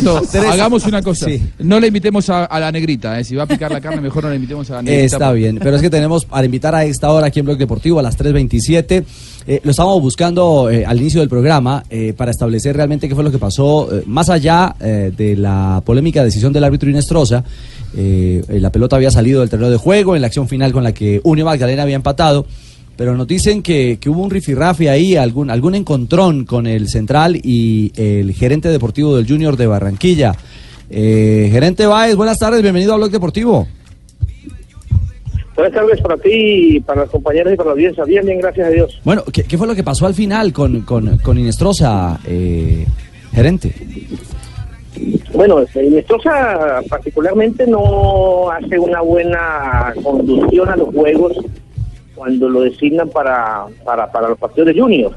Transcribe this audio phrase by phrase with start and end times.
[0.00, 0.22] No,
[0.52, 1.26] hagamos una cosa.
[1.58, 3.18] No le invitemos a, la negrita.
[3.18, 3.24] Eh.
[3.24, 5.04] Si va a picar la carne, mejor no le invitemos a la negrita.
[5.04, 7.98] Está bien, pero es que tenemos para invitar a esta hora aquí en Blog Deportivo
[7.98, 9.04] a las 3.27.
[9.48, 11.82] Eh, lo estábamos buscando eh, al inicio del programa
[12.16, 16.62] para establecer realmente qué fue lo que pasó, más allá de la polémica decisión del
[16.62, 17.42] árbitro Inestrosa.
[17.94, 21.20] la pelota había salido del terreno de juego en la acción final con la que
[21.24, 22.46] Unión Magdalena había empatado
[22.98, 27.92] pero nos dicen que, hubo un rifirrafe ahí, algún, algún encontrón con el central y
[27.94, 30.34] el gerente deportivo del Junior de Barranquilla.
[30.90, 33.68] Eh, gerente Báez, buenas tardes, bienvenido a Blog Deportivo.
[35.54, 36.30] Buenas tardes para ti,
[36.76, 38.02] y para los compañeros y para la audiencia.
[38.02, 39.00] Bien, bien, gracias a Dios.
[39.04, 42.84] Bueno, ¿qué, fue lo que pasó al final con, con, con Inestrosa, eh,
[43.32, 43.74] gerente?
[45.34, 51.38] Bueno, Inestrosa particularmente no hace una buena conducción a los juegos
[52.18, 55.16] cuando lo designan para, para, para los partidos de Junior.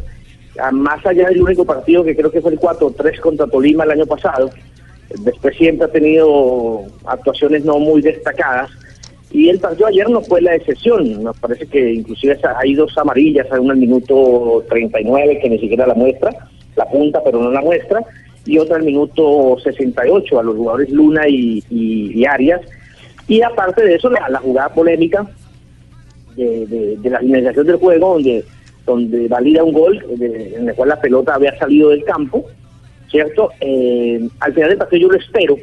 [0.72, 4.06] Más allá del único partido que creo que fue el 4-3 contra Tolima el año
[4.06, 4.52] pasado,
[5.24, 8.70] después siempre ha tenido actuaciones no muy destacadas.
[9.32, 13.48] Y el partido ayer no fue la excepción, me parece que inclusive hay dos amarillas,
[13.58, 16.32] una al minuto 39 que ni siquiera la muestra,
[16.76, 18.04] la punta pero no la muestra,
[18.46, 22.60] y otra al minuto 68 a los jugadores Luna y, Arias.
[23.30, 25.26] Y aparte de eso, la jugada polémica
[26.36, 28.46] de, la finalización del juego, donde,
[28.86, 32.46] donde valida un gol en el cual la pelota había salido del campo,
[33.10, 33.50] ¿cierto?
[33.60, 35.58] Eh, al final del partido yo lo espero,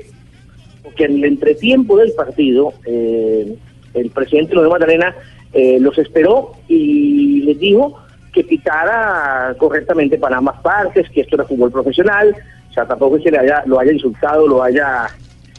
[0.83, 3.56] porque en el entretiempo del partido, eh,
[3.94, 5.14] el presidente de Magdalena
[5.52, 7.96] eh, los esperó y les dijo
[8.33, 12.36] que pitara correctamente para ambas partes, que esto era fútbol profesional,
[12.70, 15.06] o sea, tampoco es que le haya, lo haya insultado, lo haya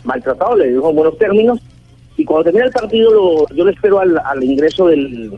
[0.03, 1.59] maltratado, le dijo en buenos términos,
[2.29, 5.31] cuando termina el partido yo le espero al, ingreso del,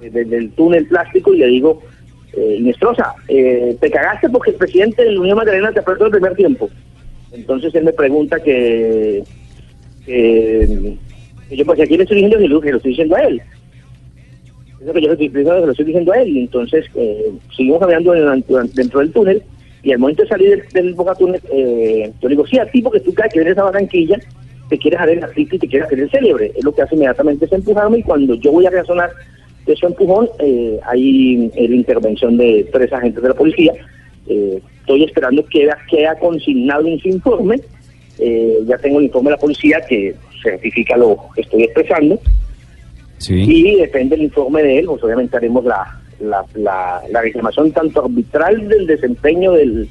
[0.00, 1.82] del, túnel plástico y le digo,
[2.32, 6.12] eh, Inestrosa, eh, te cagaste porque el presidente de la Unión Magdalena te apretó el
[6.12, 6.70] primer tiempo.
[7.30, 9.22] Entonces él me pregunta que,
[10.06, 10.96] que,
[11.50, 13.42] yo pues aquí le estoy diciendo que lo, estoy diciendo a él.
[14.80, 16.28] Es lo que yo le estoy, lo estoy diciendo a él.
[16.30, 19.42] Y entonces eh, seguimos hablando dentro del túnel
[19.82, 22.80] y al momento de salir del, Boca Túnel, eh, yo le digo, sí, a ti
[22.80, 24.18] porque tú caes que vienes a Barranquilla
[24.68, 26.52] te quieres hacer el artista y te quieres hacer el célebre.
[26.54, 29.10] Es lo que hace inmediatamente ese empujón y cuando yo voy a reaccionar
[29.66, 33.72] de ese empujón, eh, hay eh, la intervención de tres agentes de la policía.
[34.26, 37.60] Eh, estoy esperando que quede consignado en su informe.
[38.18, 42.18] Eh, ya tengo el informe de la policía que certifica lo que estoy expresando.
[43.26, 48.04] Y depende del informe de él, pues obviamente haremos la, la, la, la reclamación tanto
[48.04, 49.88] arbitral del desempeño del,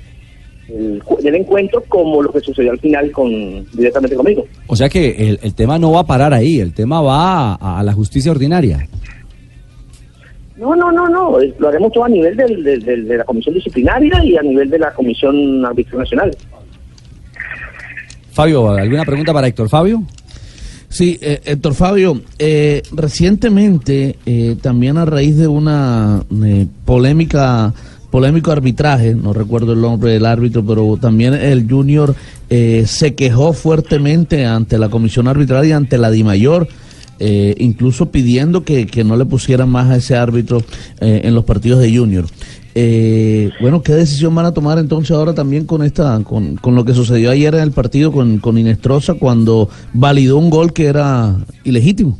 [0.67, 3.29] del encuentro como lo que sucedió al final con
[3.73, 4.45] directamente conmigo.
[4.67, 7.93] O sea que el, tema no va a parar ahí, el tema va a, la
[7.93, 8.87] justicia ordinaria.
[10.57, 14.37] No, no, no, no, lo haremos todo a nivel del, de la comisión disciplinaria y
[14.37, 16.37] a nivel de la comisión arbitral nacional.
[18.31, 20.03] Fabio, ¿alguna pregunta para Héctor Fabio?
[20.93, 26.23] Sí, eh, Héctor Fabio, eh, recientemente, eh, también a raíz de una
[26.85, 27.73] polémica
[28.13, 32.13] polémico arbitraje, no recuerdo el nombre del árbitro, pero también el Junior
[32.47, 36.67] eh, se quejó fuertemente ante la comisión arbitral y ante la DIMAYOR,
[37.17, 40.61] eh, incluso pidiendo que, no le pusieran más a ese árbitro
[41.01, 42.25] eh, en los partidos de Junior.
[43.59, 46.93] bueno, ¿qué decisión van a tomar entonces ahora también con esta, con, con lo que
[46.93, 52.19] sucedió ayer en el partido con, con Inestrosa cuando validó un gol que era ilegítimo?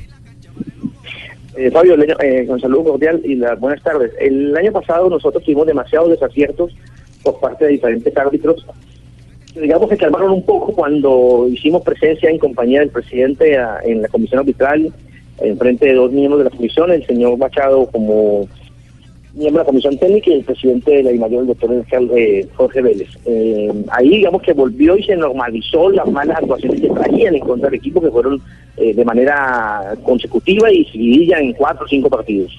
[1.56, 4.12] Eh, Fabio, eh, con saludo cordial y las buenas tardes.
[4.20, 6.76] El año pasado nosotros tuvimos demasiados desaciertos
[7.22, 8.66] por parte de diferentes árbitros.
[9.54, 14.40] Digamos que calmaron un poco cuando hicimos presencia en compañía del presidente en la comisión
[14.40, 14.92] arbitral,
[15.40, 18.48] en frente de dos miembros de la comisión, el señor Machado como
[19.34, 21.86] miembro de la comisión técnica y el presidente de la IMAYOR, el doctor
[22.16, 23.10] eh, Jorge Vélez.
[23.26, 27.70] Eh, ahí digamos que volvió y se normalizó las malas actuaciones que traían en contra
[27.70, 28.42] del equipo, que fueron
[28.78, 32.52] eh, de manera consecutiva y seguidilla en cuatro o cinco partidos.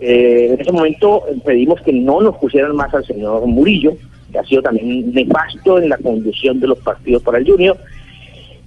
[0.00, 3.92] en ese momento pedimos que no nos pusieran más al señor Murillo,
[4.32, 7.76] que ha sido también nefasto en la conducción de los partidos para el Junior,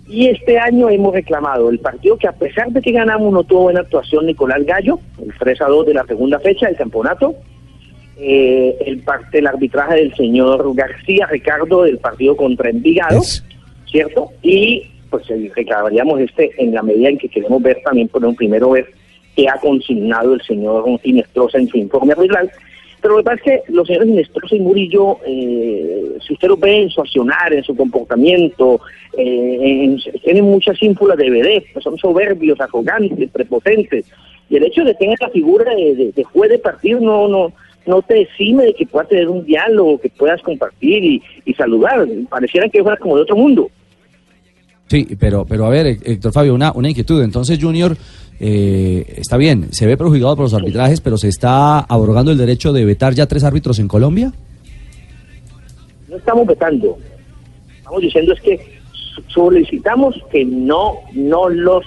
[0.08, 3.64] y este año hemos reclamado el partido que a pesar de que ganamos no tuvo
[3.64, 7.36] buena actuación Nicolás Gallo, el 3 a 2 de la segunda fecha del campeonato,
[8.18, 13.22] eh, el parte el arbitraje del señor García Ricardo del partido contra Envigado,
[13.90, 14.30] ¿cierto?
[14.42, 18.72] Y pues reclamaríamos este en la medida en que queremos ver también por un primero
[18.72, 18.88] ver
[19.36, 22.52] qué ha consignado el señor Inestrosa en su informe arbitral
[23.06, 26.58] pero lo que pasa es que los señores Inestrosa y Murillo, eh, si usted lo
[26.58, 28.82] ve en su accionar, en su comportamiento,
[29.16, 34.08] eh, tienen muchas ínfulas de BD, pues son soberbios, arrogantes, prepotentes.
[34.50, 37.54] Y el hecho de tener la figura de, juez de partido no, no,
[37.86, 42.08] no te exime de que puedas tener un diálogo, que puedas compartir y, y saludar.
[42.28, 43.70] Pareciera que fuera como de otro mundo.
[44.88, 47.22] Sí, pero, pero a ver, Héctor Fabio, una, una inquietud.
[47.22, 47.96] Entonces, Junior,
[48.40, 52.74] eh, está bien, se ve perjudicado por los arbitrajes, pero ¿se está abrogando el derecho
[52.74, 54.32] de vetar ya tres árbitros en Colombia?
[56.10, 56.98] No estamos vetando.
[57.78, 58.76] Estamos diciendo es que
[59.28, 61.84] solicitamos que no, no los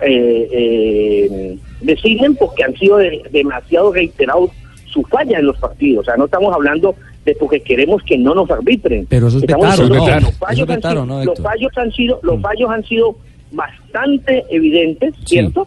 [0.00, 2.98] eh, eh, designen porque han sido
[3.30, 4.50] demasiado reiterados
[4.86, 6.02] su falla en los partidos.
[6.02, 6.94] O sea, no estamos hablando
[7.24, 9.06] de porque queremos que no nos arbitren.
[9.06, 9.94] Pero eso es vetaro, ¿no?
[10.20, 12.42] Los fallos, vetaro, sido, ¿no, los fallos han sido, los Mm.
[12.42, 13.16] fallos han sido
[13.52, 15.14] bastante evidentes.
[15.24, 15.66] ¿cierto?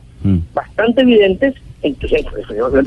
[0.57, 1.53] Bastante evidentes.
[1.83, 2.25] Entonces,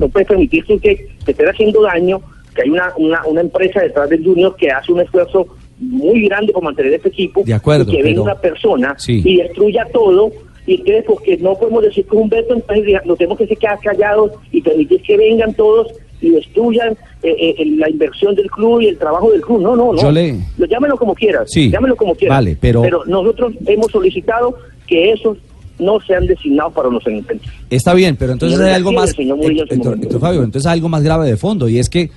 [0.01, 2.21] no puedes permitir tú que te esté haciendo daño,
[2.55, 5.47] que hay una, una, una empresa detrás del Junior que hace un esfuerzo
[5.79, 9.23] muy grande por mantener este equipo De acuerdo, y que venga pero- una persona Sí.
[9.25, 10.31] y destruya todo
[10.67, 13.79] y que porque no podemos decir que es un veto, entonces nos tenemos que quedar
[13.81, 15.89] callados y permitir que vengan todos
[16.21, 19.63] y destruyan eh, eh, la inversión del club y el trabajo del club.
[19.63, 20.03] No, no, no.
[20.03, 21.45] Yo le- Lo- Llámelo como quieras.
[21.51, 21.71] Sí.
[21.71, 22.37] Llámelo como quieras.
[22.39, 24.55] Vale, pero- nosotros hemos solicitado
[24.87, 25.39] que esos
[25.81, 27.51] no sean designados para los encuentros.
[27.71, 29.99] Está bien, pero entonces hay algo más, Héctor.
[30.03, 32.11] Héctor Fabio, entonces hay algo más grave de fondo y es que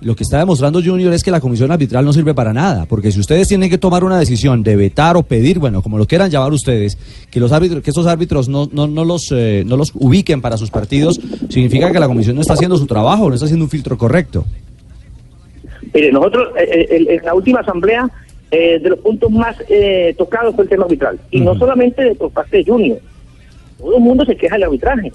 [0.00, 3.12] lo que está demostrando Junior es que la comisión arbitral no sirve para nada, porque
[3.12, 6.30] si ustedes tienen que tomar una decisión de vetar o pedir, bueno, como lo quieran
[6.30, 6.96] llamar ustedes,
[7.30, 10.56] que los árbitros, que estos árbitros no, no, no los eh, no los ubiquen para
[10.56, 11.20] sus partidos,
[11.50, 14.46] significa que la comisión no está haciendo su trabajo, no está haciendo un filtro correcto.
[15.92, 18.08] Mire, nosotros, eh, eh, en la última asamblea,
[18.52, 21.18] eh, de los puntos más eh, tocados fue el tema arbitral.
[21.30, 22.98] Y no solamente de- por parte de Junior.
[23.80, 25.12] Todo el mundo se queja del arbitraje.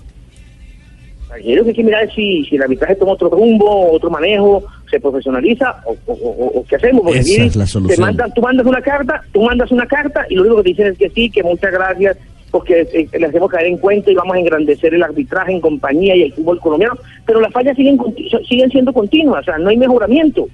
[1.44, 4.64] Yo creo que hay que mirar si, si el arbitraje toma otro rumbo, otro manejo,
[4.90, 7.02] se profesionaliza o, o- o- o qué hacemos.
[7.04, 8.00] Porque Esa aquí es la te solución.
[8.00, 10.88] mandan, tú mandas una carta, tú mandas una carta y lo único que te dicen
[10.94, 12.18] es que sí, que muchas gracias,
[12.52, 16.16] porque eh, le hacemos caer en cuenta y vamos a engrandecer el arbitraje en compañía
[16.16, 16.96] y el fútbol colombiano.
[17.26, 18.00] Pero las fallas siguen,
[18.48, 20.48] siguen siendo continuas, o sea, no hay mejoramiento.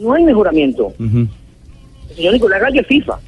[0.00, 0.86] No hay mejoramiento.
[0.98, 1.28] Ujú.
[2.10, 3.18] El señor Nicolás Gallo es FIFA.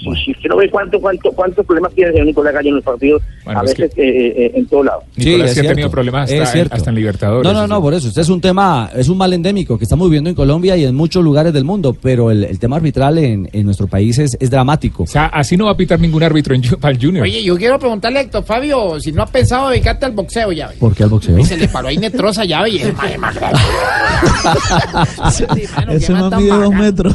[0.00, 2.74] Si, si usted no ve cuánto, cuánto, cuántos problemas tiene el señor Nicolás Gallo en
[2.76, 5.04] los partidos, Bueno, a es veces que- eh, eh, en todos lados.
[5.16, 6.74] Nicolás es sí ha tenido problemas hasta, en, cierto.
[6.74, 7.52] hasta en Libertadores.
[7.52, 8.08] No, no, no, por eso.
[8.08, 10.94] Este es un tema, es un mal endémico que estamos viviendo en Colombia y en
[10.94, 14.50] muchos lugares del mundo, pero el, el tema arbitral en, en nuestro país es, es
[14.50, 15.02] dramático.
[15.02, 17.24] O sea, así no va a pitar ningún árbitro en, para el Junior.
[17.24, 20.68] Oye, yo quiero preguntarle a Héctor Fabio si no ha pensado dedicarte al boxeo ya.
[20.68, 20.74] ve.
[20.80, 21.38] ¿Por qué al boxeo?
[21.38, 23.58] Y se le paró ahí Netrosa ya y es más, más grande.
[25.30, 25.44] Sí,
[25.90, 27.14] Ese tan mide dos metros.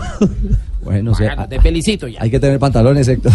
[0.85, 2.21] Bueno, o sea, Bacano, te felicito ya.
[2.21, 3.31] hay que tener pantalones, Héctor.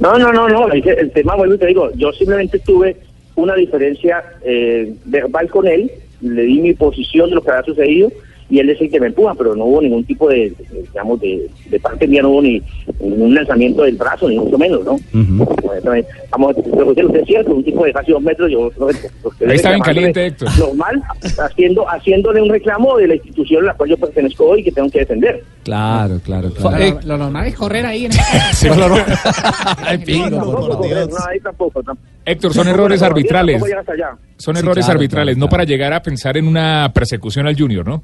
[0.00, 0.72] No, no, no, no.
[0.72, 2.96] El, el tema, vuelvo y te digo, yo simplemente tuve
[3.36, 5.90] una diferencia eh, verbal con él,
[6.20, 8.10] le di mi posición de lo que había sucedido
[8.52, 10.52] y él es el que me empuja, pero no hubo ningún tipo de,
[10.92, 12.60] digamos, de, de parte mía, no hubo ni
[13.00, 14.92] un lanzamiento del brazo, ni mucho menos, ¿no?
[14.92, 15.48] Ujú.
[15.70, 18.70] Honestamente, Vamos, lo que usted es cierto, un tipo de casi dos metros, yo Ahí
[19.56, 20.48] estaba en reclamándole caliente, Héctor.
[20.58, 21.02] Normal,
[21.38, 24.72] haciendo, haciéndole un reclamo de la institución a la cual yo pertenezco hoy y que
[24.72, 25.42] tengo que defender.
[25.64, 27.00] Claro, claro, Lo, claro.
[27.04, 28.04] lo normal es correr ahí.
[28.06, 28.68] En Sí,
[29.78, 31.08] Ay, pingo, No, por tampoco, Dios.
[31.08, 32.08] no, ahí tampoco, tampoco.
[32.24, 33.62] Héctor, son errores no, arbitrales.
[34.36, 38.02] Son errores arbitrales, no para llegar a pensar en una persecución al Junior, ¿no?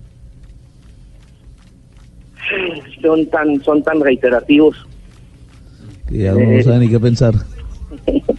[3.02, 4.76] Son tan son tan reiterativos
[6.10, 7.34] Y ya no sabe ni qué pensar.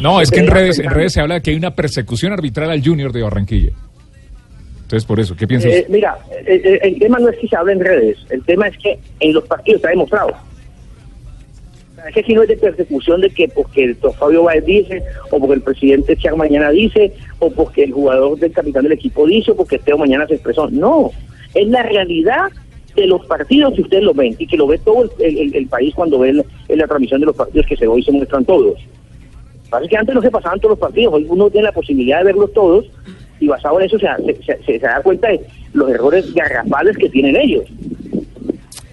[0.00, 2.70] No, es que en redes, en redes se habla de que hay una persecución arbitral
[2.70, 3.72] al Junior de Barranquilla.
[4.90, 5.70] Entonces, por eso, ¿qué piensas?
[5.70, 8.66] Eh, mira eh, eh, el tema no es que se hable en redes el tema
[8.66, 12.56] es que en los partidos está demostrado O sea, es que si no es de
[12.56, 17.12] persecución de que porque el Fabio Báez dice o porque el presidente Char mañana dice
[17.38, 20.68] o porque el jugador del capitán del equipo dice o porque Teo mañana se expresó
[20.70, 21.12] no
[21.54, 22.50] es la realidad
[22.96, 25.94] de los partidos que ustedes lo ven y que lo ve todo el, el- país
[25.94, 26.32] cuando ve
[26.68, 28.78] la transmisión de los partidos que se hoy se muestran todos
[29.70, 32.24] Pasa que antes no se pasaban todos los partidos, hoy uno tiene la posibilidad de
[32.24, 32.86] verlos todos
[33.38, 34.06] y basado en eso se,
[34.44, 35.40] se- se- se da cuenta de
[35.72, 37.64] los errores garrafales que tienen ellos.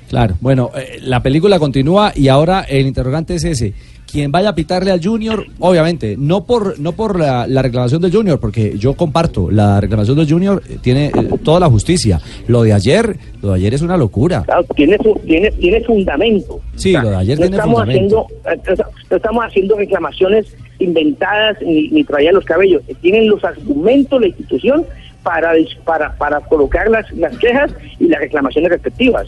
[0.10, 3.74] Claro, bueno, eh, la película continúa y ahora el interrogante es ese.
[4.10, 8.12] Quien vaya a pitarle al Junior, obviamente, no por no por la, la reclamación del
[8.14, 11.12] Junior, porque yo comparto, la reclamación del Junior eh, tiene eh,
[11.44, 12.22] toda la justicia.
[12.48, 14.44] Lo de ayer, lo de ayer es una locura.
[14.46, 16.62] Claro, tiene, fu- tiene, tiene fundamento.
[16.76, 18.28] Sí, lo de ayer no tiene estamos fundamento.
[18.46, 20.46] haciendo eh, No estamos haciendo reclamaciones
[20.80, 22.84] inventadas ni, ni traían los cabellos.
[23.02, 24.86] Tienen los argumentos la institución
[25.24, 25.52] para,
[25.84, 29.28] para, para colocar las, las quejas y las reclamaciones respectivas.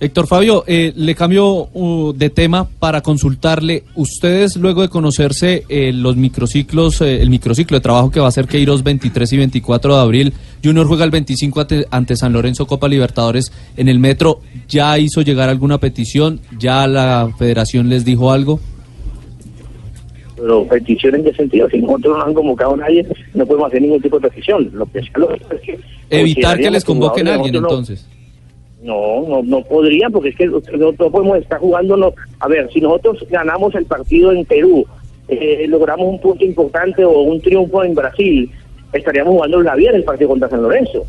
[0.00, 3.84] Héctor Fabio, eh, le cambio uh, de tema para consultarle.
[3.94, 8.28] Ustedes, luego de conocerse eh, los microciclos, eh, el microciclo de trabajo que va a
[8.28, 10.32] hacer Queiroz 23 y 24 de abril,
[10.62, 14.40] Junior juega el 25 ante, ante San Lorenzo Copa Libertadores en el metro.
[14.68, 16.40] ¿Ya hizo llegar alguna petición?
[16.58, 18.58] ¿Ya la federación les dijo algo?
[20.36, 23.80] Pero petición en qué sentido, si nosotros no han convocado a nadie, no podemos hacer
[23.80, 24.68] ningún tipo de petición.
[24.74, 25.06] Lo que es
[25.64, 25.78] que
[26.10, 28.04] Evitar que les convoquen a alguien, no- entonces.
[28.84, 32.14] No, no, no podrían, porque es que nosotros no podemos estar jugándonos.
[32.38, 34.84] A ver, si nosotros ganamos el partido en Perú,
[35.28, 38.50] eh, logramos un punto importante o un triunfo en Brasil,
[38.92, 41.04] estaríamos jugando la bien el partido contra San Lorenzo.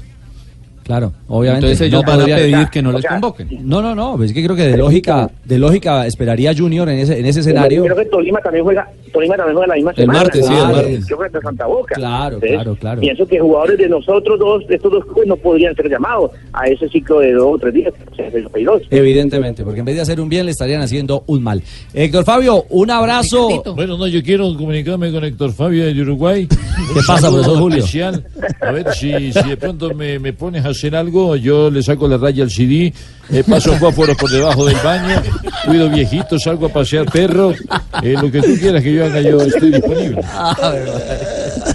[0.86, 1.66] Claro, obviamente.
[1.72, 3.48] Entonces ellos No van a podría- pedir que no o les sea, convoquen.
[3.68, 7.20] No, no, no, es que creo que de lógica, de lógica esperaría Junior en ese,
[7.20, 7.84] en ese escenario.
[7.84, 10.20] Creo que Tolima también juega, Tolima también juega la misma El semana.
[10.20, 11.06] martes, sí, el martes.
[11.08, 11.96] Creo que Santa Boca.
[11.96, 13.02] Claro, Entonces, claro, claro.
[13.02, 16.68] Pienso que jugadores de nosotros dos, de estos dos clubes, no podrían ser llamados a
[16.68, 17.94] ese ciclo de dos o tres días.
[18.12, 18.82] o sea, de dos.
[18.92, 21.64] Evidentemente, porque en vez de hacer un bien le estarían haciendo un mal.
[21.96, 23.48] Héctor Fabio, un abrazo.
[23.48, 23.74] Ricardito.
[23.74, 26.48] Bueno, no, yo quiero comunicarme con Héctor Fabio de Uruguay.
[26.48, 27.78] ¿Qué pasa, profesor Julio?
[27.80, 28.24] especial.
[28.62, 32.08] A ver si, si de pronto me, me pones a hacer algo, yo le saco
[32.08, 32.94] la raya al CD,
[33.32, 35.22] eh, paso fósforos por debajo del baño,
[35.66, 37.58] cuido viejitos, salgo a pasear perros,
[38.04, 40.22] eh, lo que tú quieras que yo haga, yo estoy disponible.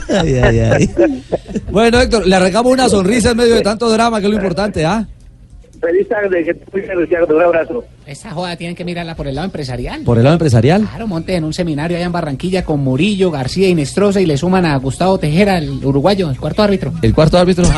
[0.08, 0.90] Ay, ay, ay.
[1.70, 4.84] Bueno, Héctor, le arrancamos una sonrisa en medio de tanto drama, que es lo importante,
[4.84, 5.06] ¿ah?
[5.80, 7.84] Feliz tarde, que te Ricardo, un abrazo.
[8.06, 10.00] Esa joda tienen que mirarla por el lado empresarial.
[10.02, 10.82] Por el lado empresarial.
[10.82, 14.36] Claro, monte en un seminario allá en Barranquilla con Murillo, García y Nestroza y le
[14.36, 16.92] suman a Gustavo Tejera, el uruguayo, el cuarto árbitro.
[17.02, 17.64] El cuarto árbitro.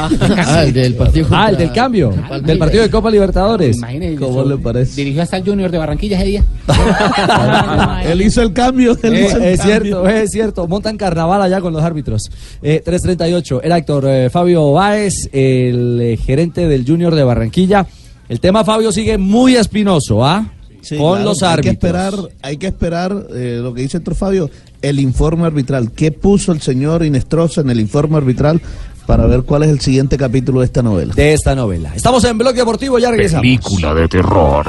[0.45, 1.27] Ah, el del partido.
[1.31, 2.15] Ah, el del cambio.
[2.45, 3.77] Del partido de Copa Libertadores.
[3.77, 4.17] Imagínese.
[4.17, 4.97] ¿Cómo le parece?
[4.97, 6.45] Dirigió hasta el Junior de Barranquilla ese día.
[8.05, 8.97] Él hizo el cambio.
[9.03, 9.81] Él Eh, hizo el es cambio.
[9.83, 10.69] cierto, es cierto.
[10.69, 12.31] Montan carnaval allá con los árbitros.
[12.63, 13.63] Eh, 338.
[13.63, 17.87] Era Héctor eh, Fabio Báez, el eh, gerente del Junior de Barranquilla.
[18.29, 20.47] El tema, Fabio, sigue muy espinoso, ¿ah?
[20.81, 21.75] Sí, con claro, los hay que árbitros.
[21.75, 24.51] esperar, hay que esperar eh, lo que dice Héctor Fabio,
[24.81, 25.93] el informe arbitral.
[25.93, 28.61] ¿Qué puso el señor Inestrosa en el informe arbitral
[29.07, 31.15] para ver cuál es el siguiente capítulo de esta novela?
[31.15, 31.93] de esta novela.
[31.95, 33.43] Estamos en Bloque Deportivo, ya regresamos.
[33.43, 34.67] Película de terror.